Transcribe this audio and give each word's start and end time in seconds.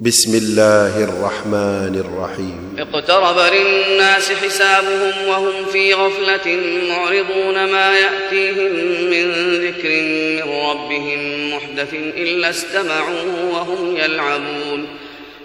بسم 0.00 0.34
الله 0.34 1.04
الرحمن 1.04 2.04
الرحيم. 2.04 2.76
اقترب 2.78 3.38
للناس 3.38 4.32
حسابهم 4.32 5.28
وهم 5.28 5.64
في 5.72 5.94
غفلة 5.94 6.58
معرضون 6.88 7.64
ما 7.64 7.98
يأتيهم 7.98 8.72
من 9.10 9.30
ذكر 9.66 9.88
من 9.88 10.52
ربهم 10.70 11.50
محدث 11.54 11.94
إلا 11.94 12.50
استمعوه 12.50 13.50
وهم 13.52 13.96
يلعبون. 13.96 14.86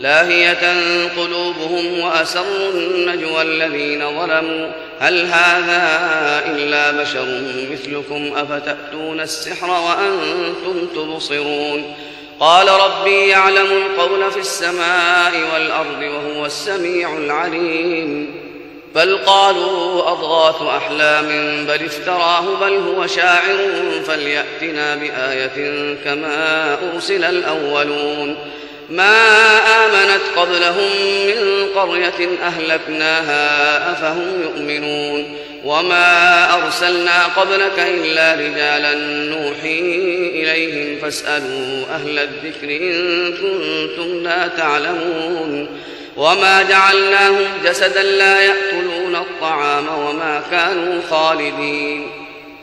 لاهية 0.02 0.74
قلوبهم 1.18 2.00
وأسروا 2.00 2.72
النجوى 2.74 3.42
الذين 3.42 4.00
ظلموا. 4.00 4.72
هل 5.00 5.26
هذا 5.26 5.84
إلا 6.56 6.92
بشر 6.92 7.42
مثلكم 7.72 8.32
أفتأتون 8.36 9.20
السحر 9.20 9.70
وأنتم 9.70 10.88
تبصرون؟ 10.96 11.94
قال 12.40 12.68
ربي 12.70 13.28
يعلم 13.28 13.72
القول 13.72 14.32
في 14.32 14.40
السماء 14.40 15.34
والأرض 15.54 16.02
وهو 16.02 16.46
السميع 16.46 17.18
العليم. 17.18 18.36
بل 18.96 19.18
قالوا 19.18 20.12
أضغاث 20.12 20.62
أحلام 20.62 21.28
بل 21.66 21.86
افتراه 21.86 22.56
بل 22.62 22.76
هو 22.76 23.08
شاعر 23.08 23.58
فليأتنا 24.06 24.96
بآية 24.96 25.96
كما 26.04 26.78
أرسل 26.94 27.24
الأولون. 27.24 28.36
ما 28.90 29.18
آمنت 29.86 30.22
قبلهم 30.36 30.90
من 31.28 31.68
قرية 31.76 32.30
أهلكناها 32.44 33.92
أفهم 33.92 34.42
يؤمنون. 34.42 35.38
وما 35.66 36.54
أرسلنا 36.54 37.26
قبلك 37.26 37.80
إلا 37.80 38.34
رجالا 38.34 38.94
نوحي 39.36 39.80
إليهم 40.34 41.00
فاسألوا 41.02 41.86
أهل 41.96 42.20
الذكر 42.20 42.70
إن 42.70 43.32
كنتم 43.32 44.24
لا 44.24 44.48
تعلمون 44.48 45.68
وما 46.18 46.64
جعلناهم 46.64 47.48
جسدا 47.66 48.04
لا 48.04 48.42
يأكلون 48.42 49.16
الطعام 49.16 49.88
وما 49.88 50.44
كانوا 50.52 51.02
خالدين 51.10 52.08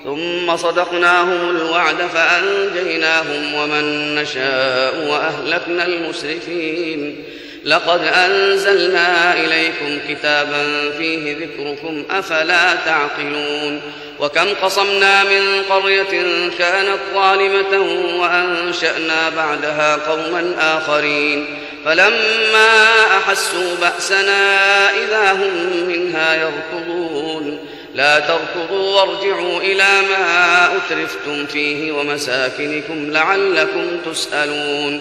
ثم 0.04 0.56
صدقناهم 0.56 1.50
الوعد 1.50 1.96
فأنجيناهم 1.96 3.54
ومن 3.54 4.14
نشاء 4.14 5.06
وأهلكنا 5.10 5.86
المسرفين 5.86 7.24
لقد 7.66 8.00
أنزلنا 8.04 9.34
إليكم 9.34 9.98
كتابا 10.08 10.90
فيه 10.98 11.36
ذكركم 11.36 12.04
أفلا 12.10 12.74
تعقلون؟ 12.74 13.80
وكم 14.20 14.54
قصمنا 14.62 15.24
من 15.24 15.62
قرية 15.70 16.48
كانت 16.58 16.98
ظالمة 17.14 17.80
وأنشأنا 18.20 19.28
بعدها 19.36 19.96
قوما 19.96 20.54
آخرين 20.58 21.46
فلما 21.84 22.90
أحسوا 23.18 23.76
بأسنا 23.80 24.90
إذا 24.90 25.32
هم 25.32 25.86
منها 25.88 26.34
يركضون. 26.34 27.58
لا 27.94 28.18
تركضوا 28.18 29.00
وارجعوا 29.00 29.60
إلى 29.60 29.88
ما 30.10 30.68
أترفتم 30.76 31.46
فيه 31.46 31.92
ومساكنكم 31.92 33.10
لعلكم 33.10 34.00
تسألون. 34.10 35.00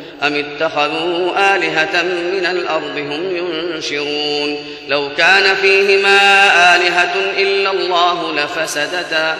أم 0.23 0.35
اتخذوا 0.35 1.55
آلهة 1.55 2.01
من 2.03 2.45
الأرض 2.45 2.97
هم 2.97 3.35
ينشرون؟ 3.35 4.57
لو 4.87 5.09
كان 5.17 5.55
فيهما 5.55 6.17
آلهة 6.75 7.13
إلا 7.37 7.71
الله 7.71 8.33
لفسدتا. 8.33 9.39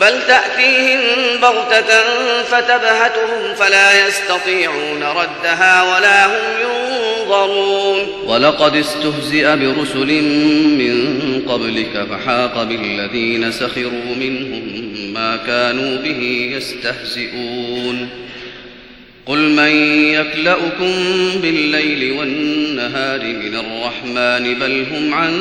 بل 0.00 0.22
تأتيهم 0.26 1.00
بغتة 1.42 2.02
فتبهتهم 2.42 3.54
فلا 3.56 4.06
يستطيعون 4.06 5.02
ردها 5.02 5.82
ولا 5.82 6.26
هم 6.26 6.60
ينظرون. 6.60 8.06
ولقد 8.26 8.76
استهزئ 8.76 9.56
برسل 9.56 10.22
من 10.78 11.42
قبلك 11.48 12.06
فحاق 12.10 12.62
بالذين 12.62 13.52
سخروا 13.52 14.14
منهم 14.20 14.62
ما 15.14 15.36
كانوا 15.36 15.96
به 15.96 16.50
يستهزئون. 16.56 18.08
قل 19.26 19.38
من 19.38 19.70
يكلأكم 20.12 20.92
بالليل 21.42 22.12
والنهار 22.12 23.20
من 23.20 23.54
الرحمن 23.54 24.54
بل 24.54 24.86
هم 24.92 25.14
عن 25.14 25.34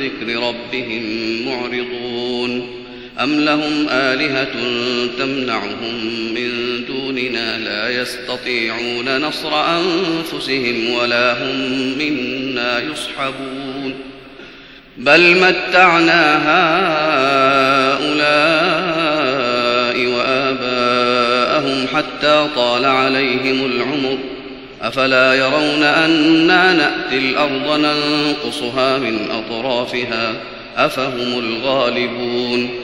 ذكر 0.00 0.48
ربهم 0.48 1.02
معرضون. 1.46 2.83
أم 3.20 3.40
لهم 3.40 3.86
آلهة 3.90 4.52
تمنعهم 5.18 6.04
من 6.34 6.80
دوننا 6.86 7.58
لا 7.58 8.02
يستطيعون 8.02 9.18
نصر 9.20 9.52
أنفسهم 9.54 10.90
ولا 10.90 11.32
هم 11.32 11.56
منا 11.98 12.80
يصحبون 12.80 13.94
بل 14.98 15.36
متعنا 15.36 16.36
هؤلاء 17.98 18.36
وآباءهم 20.06 21.86
حتى 21.94 22.48
طال 22.56 22.84
عليهم 22.84 23.64
العمر 23.64 24.18
أفلا 24.82 25.34
يرون 25.34 25.82
أنا 25.82 26.72
نأتي 26.72 27.18
الأرض 27.18 27.80
ننقصها 27.80 28.98
من 28.98 29.30
أطرافها 29.30 30.34
أفهم 30.76 31.38
الغالبون 31.38 32.83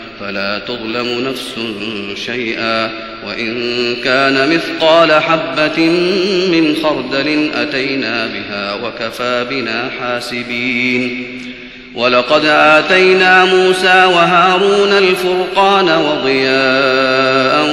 فلا 0.21 0.59
تظلم 0.67 1.27
نفس 1.29 1.55
شيئا 2.25 2.91
وإن 3.27 3.95
كان 4.03 4.49
مثقال 4.49 5.11
حبة 5.11 5.89
من 6.51 6.75
خردل 6.83 7.49
أتينا 7.53 8.27
بها 8.27 8.73
وكفى 8.73 9.45
بنا 9.49 9.89
حاسبين. 9.99 11.27
ولقد 11.95 12.45
آتينا 12.45 13.45
موسى 13.45 14.05
وهارون 14.05 14.91
الفرقان 14.91 15.89
وضياء 15.89 17.65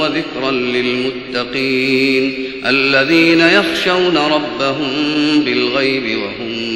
وذكرا 0.00 0.50
للمتقين 0.50 2.34
الذين 2.66 3.40
يخشون 3.40 4.16
ربهم 4.16 4.90
بالغيب 5.44 6.18
وهم 6.18 6.75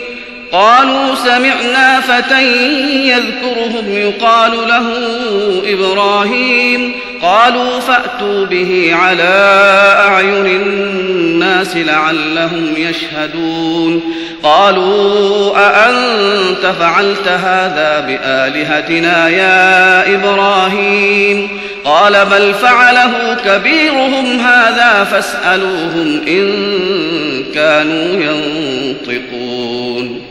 قالوا 0.51 1.15
سمعنا 1.15 2.01
فتى 2.01 2.43
يذكرهم 3.07 3.93
يقال 3.93 4.51
له 4.51 4.93
إبراهيم. 5.65 6.93
قالوا 7.21 7.79
فأتوا 7.79 8.45
به 8.45 8.91
على 8.93 9.53
أعين 10.07 10.45
الناس 10.45 11.75
لعلهم 11.75 12.73
يشهدون. 12.77 14.01
قالوا 14.43 15.57
أأنت 15.57 16.73
فعلت 16.79 17.27
هذا 17.27 17.99
بآلهتنا 18.07 19.29
يا 19.29 20.15
إبراهيم؟ 20.15 21.49
قال 21.85 22.25
بل 22.25 22.53
فعله 22.53 23.37
كبيرهم 23.45 24.39
هذا 24.39 25.03
فاسألوهم 25.03 26.21
إن 26.27 26.53
كانوا 27.53 28.23
ينطقون. 28.23 30.30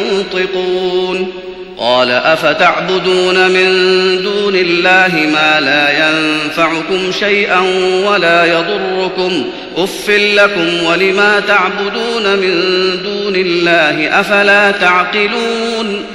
قال 2.01 2.11
أفتعبدون 2.11 3.51
من 3.51 3.65
دون 4.23 4.55
الله 4.55 5.29
ما 5.33 5.59
لا 5.59 6.07
ينفعكم 6.07 7.11
شيئا 7.11 7.59
ولا 8.05 8.45
يضركم 8.45 9.45
أف 9.77 10.09
لكم 10.09 10.83
ولما 10.83 11.39
تعبدون 11.39 12.39
من 12.39 12.53
دون 13.03 13.35
الله 13.35 14.19
أفلا 14.19 14.71
تعقلون 14.71 16.05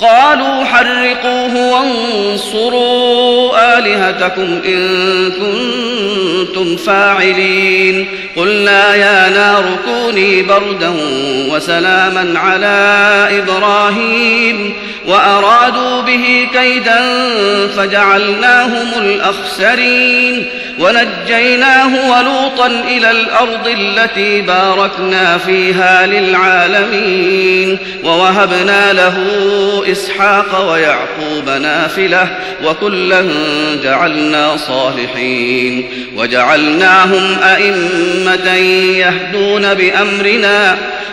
قالوا 0.00 0.64
حرقوه 0.64 1.72
وانصروا 1.72 3.78
آلهتكم 3.78 4.60
إن 4.66 5.30
كنتم 5.30 6.76
فاعلين 6.76 8.06
قلنا 8.36 8.94
يا 8.94 9.30
نار 9.30 9.64
كوني 9.84 10.42
بردا 10.42 10.92
وسلاما 11.50 12.38
على 12.38 13.28
إبراهيم 13.38 14.74
وأرادوا 15.06 16.02
به 16.02 16.48
كيدا 16.52 17.00
فجعلناهم 17.76 18.88
الأخسرين 18.98 20.46
ونجيناه 20.78 22.10
ولوطا 22.10 22.66
إلى 22.66 23.10
الأرض 23.10 23.68
التي 23.68 24.40
باركنا 24.40 25.38
فيها 25.38 26.06
للعالمين 26.06 27.78
ووهبنا 28.04 28.92
له 28.92 29.16
إسحاق 29.92 30.70
ويعقوب 30.72 31.48
نافلة 31.48 32.28
وكلا 32.64 33.24
جعلنا 33.82 34.56
صالحين 34.56 35.88
وجعلناهم 36.16 37.36
أئمة 37.42 38.54
يهدون 38.98 39.74
بأمرنا 39.74 40.76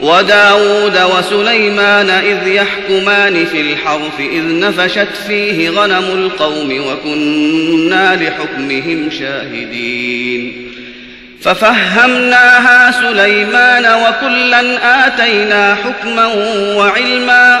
وداود 0.00 0.98
وسليمان 0.98 2.10
إذ 2.10 2.48
يحكمان 2.48 3.44
في 3.44 3.60
الحرث 3.60 4.20
إذ 4.20 4.60
نفشت 4.60 5.16
فيه 5.26 5.70
غنم 5.70 6.04
القوم 6.04 6.80
وكنا 6.86 8.16
لحكمهم 8.16 9.10
شاهدين 9.18 10.66
ففهمناها 11.42 12.90
سليمان 12.90 13.84
وكلا 13.84 15.06
آتينا 15.06 15.74
حكما 15.74 16.26
وعلما 16.76 17.60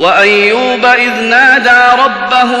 وأيوب 0.00 0.84
إذ 0.84 1.20
نادى 1.20 2.02
ربه 2.04 2.54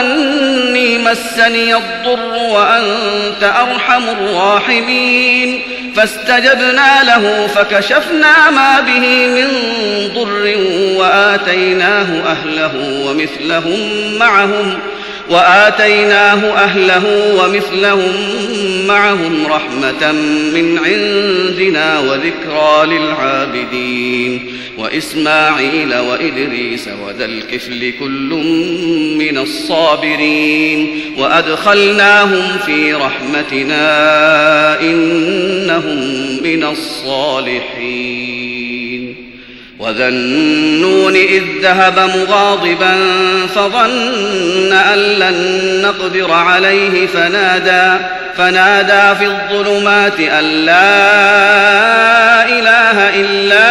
أني 0.00 0.98
مسني 0.98 1.74
الضر 1.74 2.34
وأنت 2.34 3.42
أرحم 3.42 4.02
الراحمين. 4.08 5.62
فاستجبنا 5.96 7.02
له 7.02 7.46
فكشفنا 7.46 8.50
ما 8.50 8.80
به 8.80 9.28
من 9.28 9.48
ضر 10.14 10.54
وآتيناه 10.98 12.06
أهله 12.26 12.72
ومثلهم 13.06 14.12
معهم. 14.18 14.78
وآتيناه 15.30 16.64
أهله 16.64 17.34
ومثلهم 17.34 18.12
معهم 18.86 19.46
رحمة 19.46 20.12
من 20.54 20.78
عندنا 20.78 21.98
وذكرى 21.98 22.86
للعابدين 22.86 24.56
وإسماعيل 24.78 25.94
وإدريس 25.94 26.88
وذا 27.06 27.24
الكفل 27.24 27.92
كل 28.00 28.30
من 29.18 29.38
الصابرين 29.38 31.00
وأدخلناهم 31.18 32.58
في 32.66 32.94
رحمتنا 32.94 34.80
إنهم 34.80 35.98
من 36.42 36.64
الصالحين 36.64 38.25
وذا 39.86 40.08
النون 40.08 41.16
إذ 41.16 41.42
ذهب 41.62 41.98
مغاضبا 41.98 42.94
فظن 43.54 44.72
أن 44.72 44.98
لن 44.98 45.80
نقدر 45.82 46.32
عليه 46.32 47.06
فنادى 47.06 48.04
فنادى 48.36 49.18
في 49.18 49.26
الظلمات 49.26 50.20
أن 50.20 50.44
لا 50.44 50.88
إله 52.48 53.20
إلا 53.20 53.66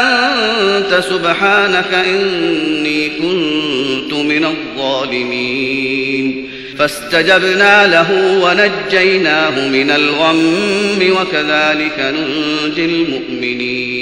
أنت 0.00 1.04
سبحانك 1.04 1.94
إني 1.94 3.08
كنت 3.08 4.12
من 4.12 4.44
الظالمين. 4.44 6.48
فاستجبنا 6.78 7.86
له 7.86 8.38
ونجيناه 8.42 9.68
من 9.68 9.90
الغم 9.90 11.00
وكذلك 11.00 11.98
ننجي 11.98 12.84
المؤمنين. 12.84 14.01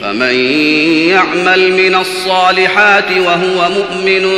فمن 0.00 0.34
يعمل 1.08 1.72
من 1.72 1.94
الصالحات 1.94 3.10
وهو 3.10 3.68
مؤمن 3.70 4.28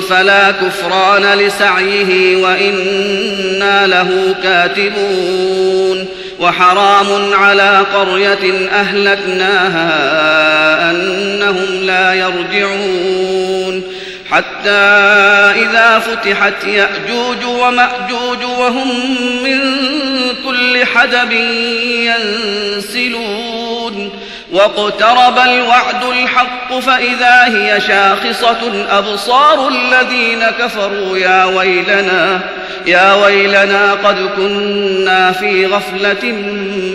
فلا 0.00 0.50
كفران 0.50 1.38
لسعيه 1.38 2.36
وإنا 2.36 3.86
له 3.86 4.34
كاتبون 4.42 6.06
وحرام 6.40 7.34
على 7.34 7.86
قرية 7.94 8.68
أهلكناها 8.72 9.90
أنهم 10.90 11.82
لا 11.82 12.14
يرجعون 12.14 13.82
حتى 14.30 14.70
إذا 15.60 15.98
فتحت 15.98 16.64
يأجوج 16.64 17.44
ومأجوج 17.44 18.44
وهم 18.58 18.88
من 19.42 19.60
كل 20.44 20.84
حدب 20.84 21.32
ينسلون 21.92 23.69
واقترب 24.52 25.38
الوعد 25.38 26.04
الحق 26.04 26.78
فإذا 26.78 27.44
هي 27.44 27.80
شاخصة 27.80 28.86
أبصار 28.90 29.68
الذين 29.68 30.44
كفروا 30.58 31.18
يا 31.18 31.44
ويلنا 31.44 32.40
يا 32.86 33.14
ويلنا 33.14 33.92
قد 33.92 34.30
كنا 34.36 35.32
في 35.32 35.66
غفلة 35.66 36.32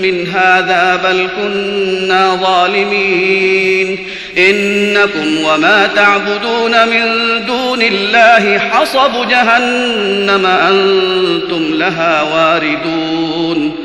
من 0.02 0.28
هذا 0.28 0.96
بل 1.04 1.30
كنا 1.36 2.36
ظالمين. 2.36 4.08
إنكم 4.38 5.44
وما 5.44 5.90
تعبدون 5.96 6.88
من 6.88 7.06
دون 7.46 7.82
الله 7.82 8.60
حصب 8.60 9.28
جهنم 9.30 10.46
أنتم 10.46 11.74
لها 11.74 12.22
واردون. 12.22 13.85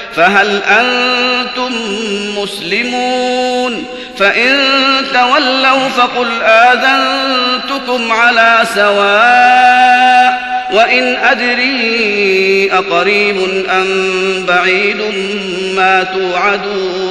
فهل 0.15 0.61
أنتم 0.63 1.71
مسلمون؟ 2.37 3.85
فإن 4.17 4.57
تولوا 5.13 5.89
فقل 5.89 6.41
آذنتكم 6.41 8.11
على 8.11 8.59
سواء 8.75 10.51
وإن 10.73 11.15
أدري 11.15 12.69
أقريب 12.73 13.37
أم 13.69 13.87
بعيد 14.47 15.01
ما 15.75 16.03
توعدون. 16.03 17.10